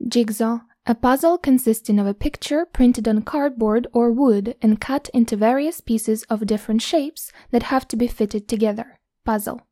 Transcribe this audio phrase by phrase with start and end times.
[0.00, 0.60] Jigsaw.
[0.88, 5.80] A puzzle consisting of a picture printed on cardboard or wood and cut into various
[5.80, 9.00] pieces of different shapes that have to be fitted together.
[9.24, 9.62] Puzzle.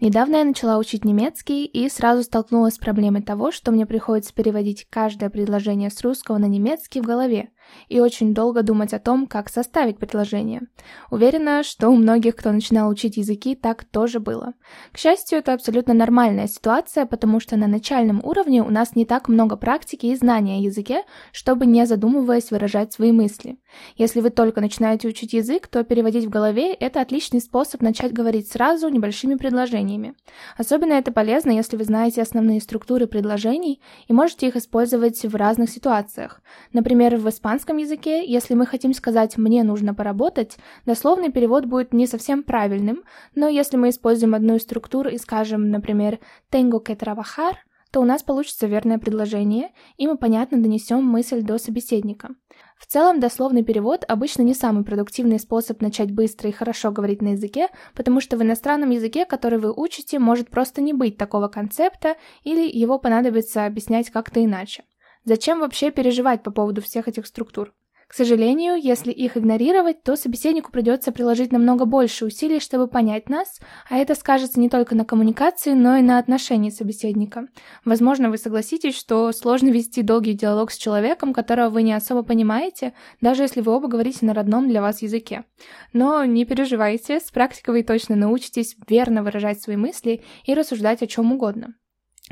[0.00, 4.86] Недавно я начала учить немецкий и сразу столкнулась с проблемой того, что мне приходится переводить
[4.90, 7.50] каждое предложение с русского на немецкий в голове,
[7.89, 10.61] и очень долго думать о том, как составить предложение.
[11.09, 14.53] Уверена, что у многих, кто начинал учить языки, так тоже было.
[14.91, 19.27] К счастью, это абсолютно нормальная ситуация, потому что на начальном уровне у нас не так
[19.27, 23.57] много практики и знаний о языке, чтобы не задумываясь выражать свои мысли.
[23.95, 28.49] Если вы только начинаете учить язык, то переводить в голове– это отличный способ начать говорить
[28.49, 30.15] сразу небольшими предложениями.
[30.57, 35.69] Особенно это полезно, если вы знаете основные структуры предложений и можете их использовать в разных
[35.69, 36.41] ситуациях.
[36.73, 41.91] Например, в испанском испанском языке, если мы хотим сказать «мне нужно поработать», дословный перевод будет
[41.91, 46.19] не совсем правильным, но если мы используем одну из структур и скажем, например,
[46.51, 47.55] «tengo que trabajar»,
[47.91, 52.29] то у нас получится верное предложение, и мы понятно донесем мысль до собеседника.
[52.77, 57.29] В целом, дословный перевод обычно не самый продуктивный способ начать быстро и хорошо говорить на
[57.29, 62.17] языке, потому что в иностранном языке, который вы учите, может просто не быть такого концепта,
[62.43, 64.83] или его понадобится объяснять как-то иначе.
[65.27, 67.73] Зачем вообще переживать по поводу всех этих структур?
[68.07, 73.59] К сожалению, если их игнорировать, то собеседнику придется приложить намного больше усилий, чтобы понять нас,
[73.89, 77.49] а это скажется не только на коммуникации, но и на отношении собеседника.
[77.83, 82.93] Возможно, вы согласитесь, что сложно вести долгий диалог с человеком, которого вы не особо понимаете,
[83.19, 85.43] даже если вы оба говорите на родном для вас языке.
[85.91, 91.07] Но не переживайте, с практикой вы точно научитесь верно выражать свои мысли и рассуждать о
[91.07, 91.75] чем угодно.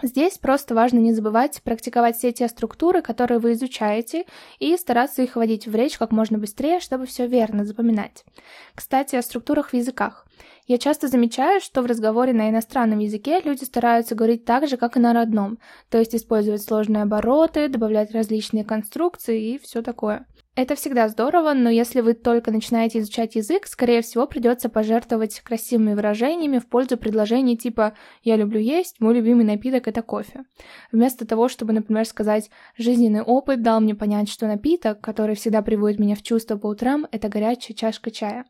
[0.02, 4.26] Здесь просто важно не забывать практиковать все те структуры, которые вы изучаете,
[4.60, 8.26] и стараться их вводить в речь как можно быстрее, чтобы все верно запоминать.
[8.74, 10.25] Кстати, о структурах в языках.
[10.68, 14.98] Я часто замечаю, что в разговоре на иностранном языке люди стараются говорить так же, как
[14.98, 20.26] и на родном, то есть использовать сложные обороты, добавлять различные конструкции и все такое.
[20.58, 25.96] Это всегда здорово, но если вы только начинаете изучать язык, скорее всего, придется пожертвовать красивыми
[25.96, 27.94] выражениями в пользу предложений типа
[28.24, 30.46] «я люблю есть, мой любимый напиток– это кофе».
[30.94, 36.00] Вместо того, чтобы, например, сказать «жизненный опыт дал мне понять, что напиток, который всегда приводит
[36.00, 38.46] меня в чувство по утрам, это горячая чашка чая».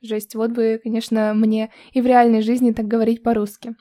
[0.00, 3.74] Жесть, вот бы, конечно, мне и в реальной жизни так говорить по-русски.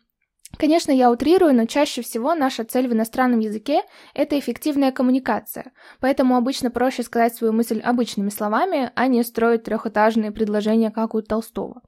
[0.58, 3.82] Конечно, я утрирую, но чаще всего наша цель в иностранном языке–
[4.14, 10.32] это эффективная коммуникация, поэтому обычно проще сказать свою мысль обычными словами, а не строить трехэтажные
[10.32, 11.82] предложения, как у Толстого.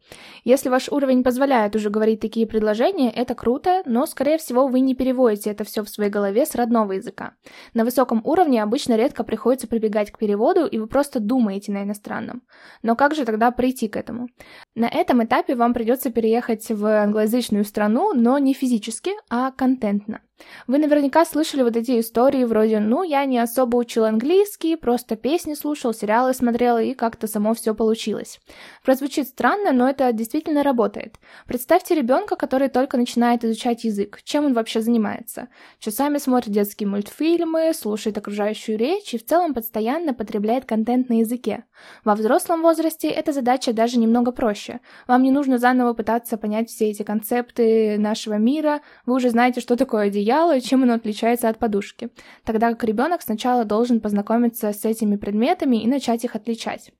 [0.43, 4.95] Если ваш уровень позволяет уже говорить такие предложения, это круто, но, скорее всего, вы не
[4.95, 7.33] переводите это все в своей голове с родного языка.
[7.73, 12.41] На высоком уровне обычно редко приходится прибегать к переводу, и вы просто думаете на иностранном.
[12.81, 14.29] Но как же тогда прийти к этому?
[14.75, 20.21] На этом этапе вам придется переехать в англоязычную страну, но не физически, а контентно.
[20.67, 25.53] Вы наверняка слышали вот эти истории вроде «ну, я не особо учил английский, просто песни
[25.53, 28.39] слушал, сериалы смотрел, и как-то само все получилось».
[28.83, 31.19] Прозвучит странно, но это действительно работает.
[31.47, 34.21] Представьте ребенка, который только начинает изучать язык.
[34.23, 35.49] Чем он вообще занимается?
[35.79, 41.65] Часами смотрит детские мультфильмы, слушает окружающую речь и в целом постоянно потребляет контент на языке.
[42.03, 44.79] Во взрослом возрасте эта задача даже немного проще.
[45.07, 49.75] Вам не нужно заново пытаться понять все эти концепты нашего мира, вы уже знаете, что
[49.75, 52.09] такое одеяло, одеяло и чем оно отличается от подушки,
[52.43, 56.91] тогда как ребенок сначала должен познакомиться с этими предметами и начать их отличать.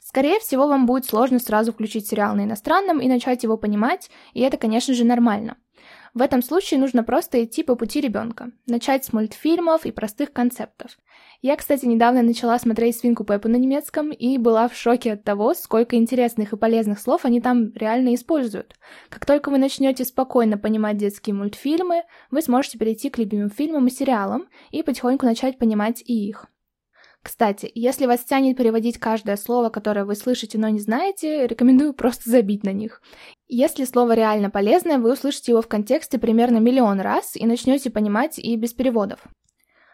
[0.00, 4.40] Скорее всего, вам будет сложно сразу включить сериал на иностранном и начать его понимать, и
[4.40, 5.56] это, конечно же, нормально.
[6.12, 10.98] В этом случае нужно просто идти по пути ребенка, начать с мультфильмов и простых концептов.
[11.40, 15.54] Я, кстати, недавно начала смотреть «Свинку Пеппу» на немецком и была в шоке от того,
[15.54, 18.74] сколько интересных и полезных слов они там реально используют.
[19.08, 23.90] Как только вы начнете спокойно понимать детские мультфильмы, вы сможете перейти к любимым фильмам и
[23.90, 26.46] сериалам и потихоньку начать понимать и их.
[27.22, 32.30] Кстати, если вас тянет переводить каждое слово, которое вы слышите, но не знаете, рекомендую просто
[32.30, 33.02] забить на них.
[33.46, 38.38] Если слово реально полезное, вы услышите его в контексте примерно миллион раз и начнете понимать
[38.38, 39.20] и без переводов.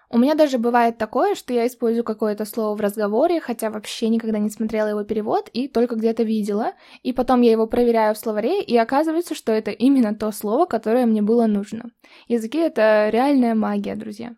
[0.09, 4.39] У меня даже бывает такое, что я использую какое-то слово в разговоре, хотя вообще никогда
[4.39, 8.63] не смотрела его перевод и только где-то видела, и потом я его проверяю в словаре,
[8.63, 11.91] и оказывается, что это именно то слово, которое мне было нужно.
[12.29, 14.37] Языки— это реальная магия, друзья.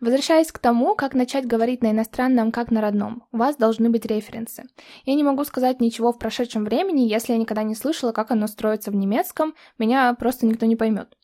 [0.00, 4.04] Возвращаясь к тому, как начать говорить на иностранном, как на родном, у вас должны быть
[4.04, 4.64] референсы.
[5.04, 8.46] Я не могу сказать ничего в прошедшем времени, если я никогда не слышала, как оно
[8.46, 11.16] строится в немецком, меня просто никто не поймет.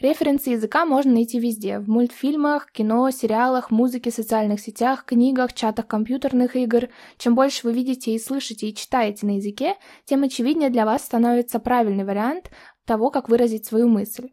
[0.00, 6.56] Референсы языка можно найти везде– в мультфильмах, кино, сериалах, музыке, социальных сетях, книгах, чатах компьютерных
[6.56, 6.88] игр.
[7.18, 11.58] Чем больше вы видите и слышите и читаете на языке, тем очевиднее для вас становится
[11.58, 12.50] правильный вариант
[12.84, 14.28] того, как выразить свою мысль.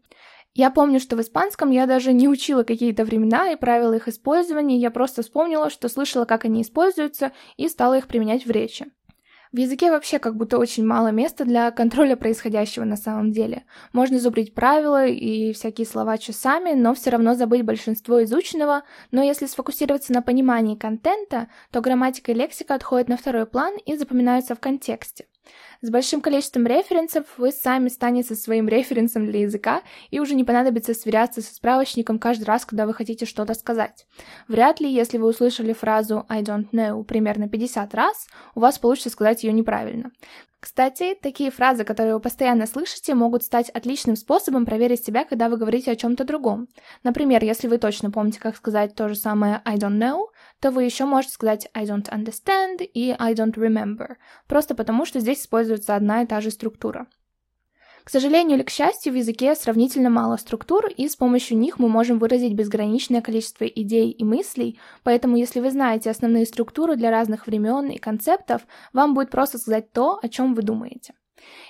[0.56, 4.78] Я помню, что в испанском я даже не учила какие-то времена и правила их использования,
[4.78, 8.86] я просто вспомнила, что слышала, как они используются, и стала их применять в речи.
[9.50, 13.64] В языке вообще как будто очень мало места для контроля происходящего на самом деле.
[13.92, 19.46] Можно зубрить правила и всякие слова часами, но все равно забыть большинство изученного, но если
[19.46, 24.60] сфокусироваться на понимании контента, то грамматика и лексика отходят на второй план и запоминаются в
[24.60, 25.26] контексте.
[25.80, 30.94] С большим количеством референсов вы сами станете своим референсом для языка, и уже не понадобится
[30.94, 34.06] сверяться со справочником каждый раз, когда вы хотите что-то сказать.
[34.48, 39.10] Вряд ли, если вы услышали фразу I don't know примерно 50 раз, у вас получится
[39.10, 40.10] сказать ее неправильно.
[40.64, 45.58] Кстати, такие фразы, которые вы постоянно слышите, могут стать отличным способом проверить себя, когда вы
[45.58, 46.68] говорите о чем-то другом.
[47.02, 50.28] Например, если вы точно помните, как сказать то же самое I don't know,
[50.60, 54.16] то вы еще можете сказать I don't understand и I don't remember,
[54.48, 57.08] просто потому что здесь используется одна и та же структура.
[58.04, 61.88] К сожалению или к счастью, в языке сравнительно мало структур, и с помощью них мы
[61.88, 67.46] можем выразить безграничное количество идей и мыслей, поэтому если вы знаете основные структуры для разных
[67.46, 71.14] времен и концептов, вам будет просто сказать то, о чем вы думаете.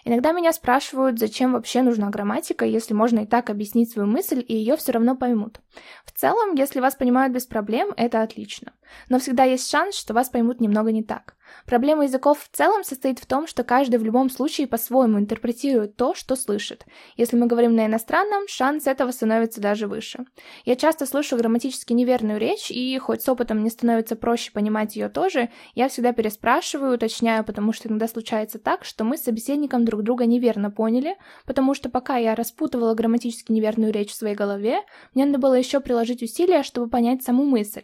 [0.04, 4.54] Иногда меня спрашивают, зачем вообще нужна грамматика, если можно и так объяснить свою мысль, и
[4.54, 5.60] ее все равно поймут.
[6.04, 8.72] В целом, если вас понимают без проблем, это отлично.
[9.08, 11.36] Но всегда есть шанс, что вас поймут немного не так.
[11.66, 16.14] Проблема языков в целом состоит в том, что каждый в любом случае по-своему интерпретирует то,
[16.14, 16.84] что слышит.
[17.16, 20.24] Если мы говорим на иностранном, шанс этого становится даже выше.
[20.64, 25.08] Я часто слышу грамматически неверную речь, и хоть с опытом мне становится проще понимать ее
[25.08, 30.02] тоже, я всегда переспрашиваю, уточняю, потому что иногда случается так, что мы с собеседником друг
[30.02, 34.80] друга неверно поняли, потому что пока я распутывала грамматически неверную речь в своей голове,
[35.14, 37.82] мне надо было еще приложить усилия, чтобы понять саму мысль.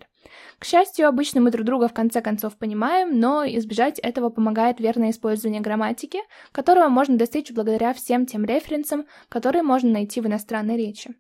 [0.59, 5.11] К счастью, обычно мы друг друга в конце концов понимаем, но избежать этого помогает верное
[5.11, 6.19] использование грамматики,
[6.53, 11.15] которого можно достичь благодаря всем тем референсам, которые можно найти в иностранной речи.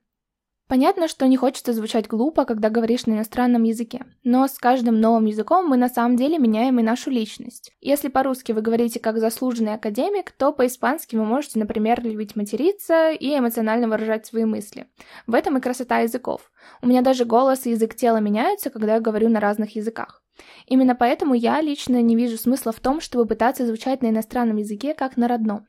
[0.70, 5.24] Понятно, что не хочется звучать глупо, когда говоришь на иностранном языке, но с каждым новым
[5.24, 7.72] языком мы на самом деле меняем и нашу личность.
[7.80, 13.36] Если по-русски вы говорите как заслуженный академик, то по-испански вы можете, например, любить материться и
[13.36, 14.86] эмоционально выражать свои мысли.
[15.26, 16.52] В этом и красота языков.
[16.82, 20.22] У меня даже голос и язык тела меняются, когда я говорю на разных языках.
[20.66, 24.94] Именно поэтому я лично не вижу смысла в том, чтобы пытаться звучать на иностранном языке
[24.94, 25.66] как на родном.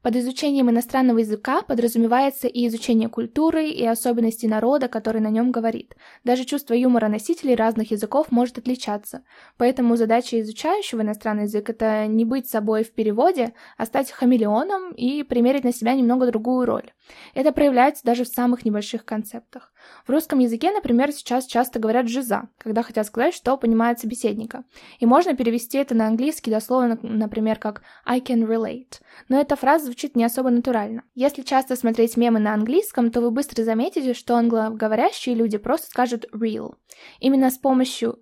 [0.00, 5.96] Под изучением иностранного языка подразумевается и изучение культуры и особенностей народа, который на нем говорит.
[6.22, 9.24] Даже чувство юмора носителей разных языков может отличаться.
[9.56, 15.24] Поэтому задача изучающего иностранный язык– это не быть собой в переводе, а стать хамелеоном и
[15.24, 16.92] примерить на себя немного другую роль.
[17.34, 19.72] Это проявляется даже в самых небольших концептах.
[20.06, 24.64] В русском языке, например, сейчас часто говорят «жиза», когда хотят сказать, что понимает собеседника.
[24.98, 29.00] И можно перевести это на английский дословно, например, как «I can relate».
[29.28, 31.02] Но эта фраза звучит не особо натурально.
[31.14, 36.26] Если часто смотреть мемы на английском, то вы быстро заметите, что англоговорящие люди просто скажут
[36.32, 36.74] real.
[37.20, 38.18] Именно с помощью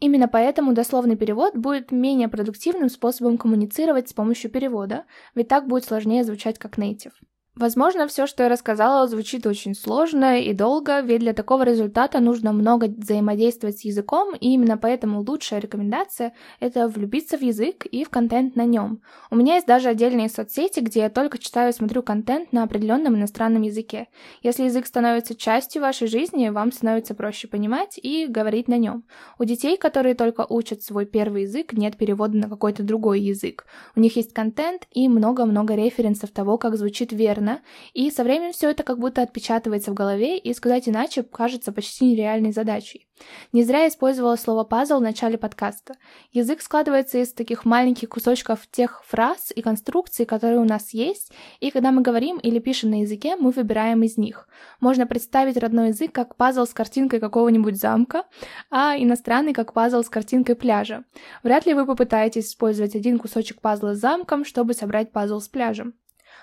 [0.00, 5.04] Именно поэтому дословный перевод будет менее продуктивным способом коммуницировать с помощью перевода,
[5.34, 7.12] ведь так будет сложнее звучать как native.
[7.56, 12.52] Возможно, все, что я рассказала, звучит очень сложно и долго, ведь для такого результата нужно
[12.52, 18.08] много взаимодействовать с языком, и именно поэтому лучшая рекомендация— это влюбиться в язык и в
[18.08, 19.02] контент на нем.
[19.32, 23.16] У меня есть даже отдельные соцсети, где я только читаю и смотрю контент на определенном
[23.16, 24.06] иностранном языке.
[24.42, 29.04] Если язык становится частью вашей жизни, вам становится проще понимать и говорить на нем.
[29.40, 33.66] У детей, которые только учат свой первый язык, нет перевода на какой-то другой язык.
[33.96, 37.60] У них есть контент и много-много референсов того, как звучит верно, сложно,
[37.94, 42.06] и со временем все это как будто отпечатывается в голове, и сказать иначе кажется почти
[42.06, 43.06] нереальной задачей.
[43.52, 45.94] Не зря я использовала слово «пазл» в начале подкаста.
[46.32, 51.70] Язык складывается из таких маленьких кусочков тех фраз и конструкций, которые у нас есть, и
[51.70, 54.48] когда мы говорим или пишем на языке, мы выбираем из них.
[54.80, 58.24] Можно представить родной язык как пазл с картинкой какого-нибудь замка,
[58.70, 61.04] а иностранный как пазл с картинкой пляжа.
[61.42, 65.94] Вряд ли вы попытаетесь использовать один кусочек пазла с замком, чтобы собрать пазл с пляжем.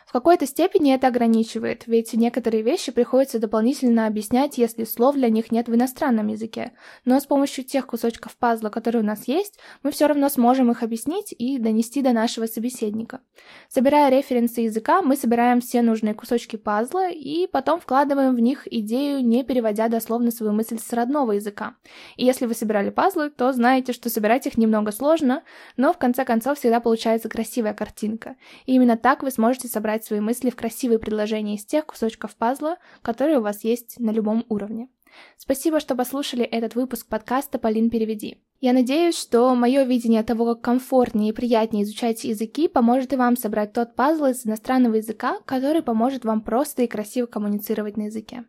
[0.07, 5.51] В какой-то степени это ограничивает, ведь некоторые вещи приходится дополнительно объяснять, если слов для них
[5.51, 6.71] нет в иностранном языке.
[7.03, 10.81] Но с помощью тех кусочков пазла, которые у нас есть, мы все равно сможем их
[10.81, 13.19] объяснить и донести до нашего собеседника.
[13.67, 19.21] Собирая референсы языка, мы собираем все нужные кусочки пазла и потом вкладываем в них идею,
[19.25, 21.75] не переводя дословно свою мысль с родного языка.
[22.15, 25.43] И если вы собирали пазлы, то знаете, что собирать их немного сложно,
[25.75, 28.37] но в конце концов всегда получается красивая картинка.
[28.65, 32.35] И именно так вы сможете собрать собрать свои мысли в красивые предложения из тех кусочков
[32.35, 34.89] пазла, которые у вас есть на любом уровне.
[35.37, 38.37] Спасибо, что послушали этот выпуск подкаста «Полин, переведи».
[38.59, 43.37] Я надеюсь, что мое видение того, как комфортнее и приятнее изучать языки, поможет и вам
[43.37, 48.45] собрать тот пазл из иностранного языка, который поможет вам просто и красиво коммуницировать на языке.